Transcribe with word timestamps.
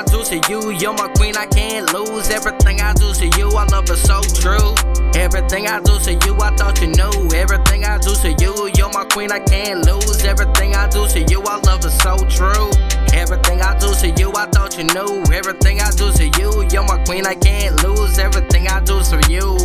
to 0.00 0.50
you, 0.50 0.70
you're 0.70 0.94
my 0.94 1.08
queen, 1.16 1.36
I 1.36 1.44
can't 1.46 1.92
lose. 1.92 2.30
Everything 2.30 2.80
I 2.80 2.94
do 2.94 3.12
to 3.12 3.26
you, 3.38 3.48
I 3.50 3.64
love 3.66 3.90
it 3.90 3.96
so 3.96 4.22
true. 4.40 4.74
Everything 5.14 5.66
I 5.66 5.80
do 5.80 5.98
to 5.98 6.14
you, 6.24 6.34
I 6.40 6.54
thought 6.56 6.80
you 6.80 6.88
knew. 6.88 7.28
Everything 7.34 7.84
I 7.84 7.98
do 7.98 8.14
to 8.14 8.32
you, 8.40 8.70
you're 8.76 8.90
my 8.92 9.04
queen, 9.04 9.30
I 9.30 9.40
can't 9.40 9.84
lose. 9.84 10.24
Everything 10.24 10.74
I 10.74 10.88
do 10.88 11.06
to 11.08 11.20
you, 11.20 11.42
I 11.42 11.60
love 11.66 11.84
it 11.84 11.90
so 11.90 12.16
true. 12.28 12.70
Everything 13.12 13.60
I 13.60 13.78
do 13.78 13.92
to 13.94 14.08
you, 14.18 14.32
I 14.34 14.46
thought 14.46 14.78
you 14.78 14.84
knew. 14.84 15.22
Everything 15.30 15.80
I 15.80 15.90
do 15.90 16.10
to 16.10 16.26
you, 16.40 16.66
you're 16.72 16.84
my 16.84 17.02
queen, 17.04 17.26
I 17.26 17.34
can't 17.34 17.82
lose. 17.84 18.18
Everything 18.18 18.68
I 18.68 18.80
do 18.80 19.02
to 19.02 19.20
you. 19.30 19.58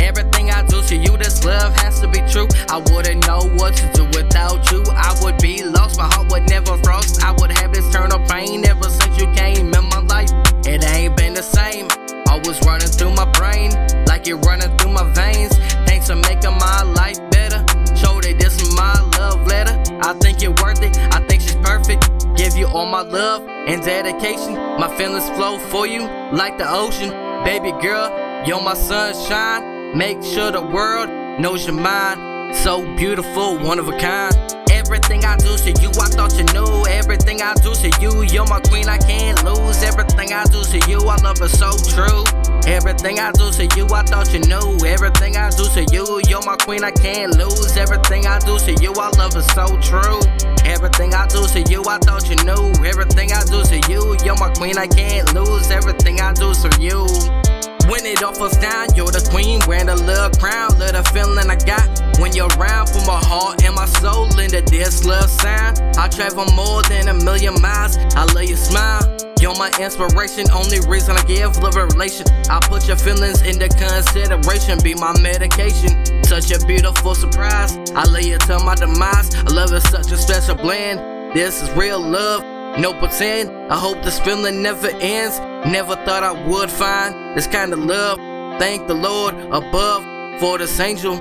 Everything 0.00 0.50
I 0.50 0.62
do 0.62 0.80
to 0.82 0.96
you, 0.96 1.16
this 1.16 1.44
love 1.44 1.74
has 1.74 2.00
to 2.00 2.08
be 2.08 2.20
true. 2.30 2.46
I 2.70 2.78
wouldn't 2.78 3.26
know 3.26 3.40
what 3.58 3.74
to 3.74 3.90
do 3.92 4.04
without 4.16 4.70
you. 4.70 4.84
I 4.94 5.18
would 5.22 5.38
be 5.38 5.64
lost, 5.64 5.98
my 5.98 6.06
heart 6.06 6.30
would 6.30 6.48
never 6.48 6.78
frost. 6.78 7.22
I 7.24 7.32
would 7.32 7.50
have 7.50 7.72
this 7.72 7.88
eternal 7.88 8.20
pain 8.28 8.62
running 12.78 12.96
through 12.96 13.14
my 13.14 13.30
brain, 13.32 13.72
like 14.06 14.28
it 14.28 14.34
running 14.34 14.76
through 14.78 14.92
my 14.92 15.10
veins. 15.12 15.56
Thanks 15.86 16.06
for 16.06 16.14
making 16.14 16.56
my 16.58 16.82
life 16.82 17.18
better. 17.30 17.58
Show 17.96 18.20
that 18.20 18.36
this 18.38 18.60
is 18.60 18.74
my 18.76 18.94
love 19.18 19.46
letter. 19.46 19.74
I 20.02 20.12
think 20.14 20.40
you're 20.40 20.54
worth 20.62 20.82
it. 20.82 20.96
I 21.12 21.26
think 21.26 21.42
she's 21.42 21.56
perfect. 21.56 22.08
Give 22.36 22.56
you 22.56 22.66
all 22.68 22.86
my 22.86 23.00
love 23.00 23.42
and 23.42 23.82
dedication. 23.82 24.54
My 24.54 24.94
feelings 24.96 25.28
flow 25.30 25.58
for 25.70 25.86
you 25.86 26.02
like 26.32 26.56
the 26.56 26.70
ocean. 26.70 27.10
Baby 27.44 27.72
girl, 27.82 28.12
you're 28.46 28.62
my 28.62 28.74
sunshine. 28.74 29.96
Make 29.96 30.22
sure 30.22 30.52
the 30.52 30.62
world 30.62 31.08
knows 31.40 31.66
your 31.66 31.74
mind. 31.74 32.54
So 32.54 32.82
beautiful, 32.96 33.58
one 33.58 33.78
of 33.78 33.88
a 33.88 33.98
kind. 33.98 34.34
Everything 34.70 35.24
I 35.24 35.36
do 35.36 35.56
to 35.56 35.82
you, 35.82 35.90
I 36.00 36.08
thought 36.08 36.32
you 36.38 36.44
knew. 36.54 36.86
Everything 36.86 37.42
I 37.42 37.54
do 37.54 37.74
to 37.74 37.90
you, 38.00 38.22
you're 38.22 38.46
my 38.46 38.60
queen, 38.60 38.88
I 38.88 38.98
can't 38.98 39.42
lose. 39.44 39.82
Everything 39.82 40.32
I 40.32 40.44
do 40.44 40.62
to 40.62 40.78
you, 40.88 40.98
I 41.08 41.16
love 41.16 41.42
it 41.42 41.48
so 41.48 41.72
true. 41.90 42.24
Everything 42.68 43.18
I 43.18 43.32
do 43.32 43.50
to 43.50 43.64
you, 43.76 43.86
I 43.94 44.02
thought 44.02 44.30
you 44.34 44.40
knew. 44.40 44.86
Everything 44.86 45.38
I 45.38 45.48
do 45.48 45.64
to 45.72 45.86
you, 45.90 46.20
you're 46.28 46.44
my 46.44 46.56
queen, 46.56 46.84
I 46.84 46.90
can't 46.90 47.34
lose. 47.38 47.74
Everything 47.78 48.26
I 48.26 48.38
do 48.40 48.58
to 48.58 48.72
you, 48.82 48.92
I 48.92 49.08
love 49.16 49.34
it 49.34 49.48
so 49.56 49.64
true. 49.80 50.20
Everything 50.68 51.14
I 51.14 51.26
do 51.28 51.46
to 51.46 51.62
you, 51.62 51.82
I 51.88 51.96
thought 51.96 52.28
you 52.28 52.36
knew. 52.44 52.68
Everything 52.84 53.32
I 53.32 53.42
do 53.44 53.64
to 53.64 53.80
you, 53.88 54.16
you're 54.22 54.36
my 54.36 54.52
queen, 54.52 54.76
I 54.76 54.86
can't 54.86 55.32
lose. 55.32 55.70
Everything 55.70 56.20
I 56.20 56.34
do 56.34 56.52
to 56.52 56.68
you. 56.78 57.08
When 57.88 58.04
it 58.04 58.22
all 58.22 58.34
falls 58.34 58.58
down, 58.58 58.94
you're 58.94 59.10
the 59.10 59.26
queen, 59.32 59.60
wearing 59.66 59.88
a 59.88 59.96
little 59.96 60.28
crown. 60.38 60.78
Little 60.78 61.02
feeling 61.04 61.48
I 61.48 61.56
got 61.56 61.88
when 62.20 62.36
you're 62.36 62.52
around. 62.60 62.88
Put 62.92 63.06
my 63.06 63.16
heart 63.24 63.64
and 63.64 63.74
my 63.74 63.86
soul 63.86 64.28
into 64.38 64.60
this 64.60 65.06
love 65.06 65.30
sound. 65.30 65.80
I 65.96 66.06
travel 66.08 66.44
more 66.52 66.82
than 66.82 67.08
a 67.08 67.14
million 67.14 67.58
miles. 67.62 67.96
I 68.12 68.24
love 68.24 68.44
your 68.44 68.58
smile. 68.58 69.07
My 69.58 69.72
inspiration, 69.80 70.48
only 70.52 70.78
reason 70.86 71.16
I 71.16 71.24
give 71.24 71.56
relation. 71.58 72.26
I 72.48 72.60
put 72.62 72.86
your 72.86 72.96
feelings 72.96 73.42
into 73.42 73.68
consideration, 73.68 74.78
be 74.84 74.94
my 74.94 75.20
medication. 75.20 76.22
Such 76.22 76.52
a 76.52 76.64
beautiful 76.64 77.16
surprise. 77.16 77.76
I 77.90 78.04
lay 78.04 78.30
it 78.30 78.40
to 78.42 78.60
my 78.60 78.76
demise. 78.76 79.34
I 79.34 79.50
love 79.52 79.72
it, 79.72 79.80
such 79.80 80.12
a 80.12 80.16
special 80.16 80.54
blend. 80.54 81.00
This 81.36 81.60
is 81.60 81.68
real 81.72 82.00
love. 82.00 82.44
No 82.78 82.94
pretend, 82.94 83.50
I 83.72 83.76
hope 83.76 84.00
this 84.04 84.20
feeling 84.20 84.62
never 84.62 84.90
ends. 85.00 85.40
Never 85.66 85.96
thought 86.06 86.22
I 86.22 86.46
would 86.46 86.70
find 86.70 87.36
this 87.36 87.48
kind 87.48 87.72
of 87.72 87.80
love. 87.80 88.18
Thank 88.60 88.86
the 88.86 88.94
Lord 88.94 89.34
above 89.50 90.04
for 90.38 90.58
this 90.58 90.78
angel. 90.78 91.16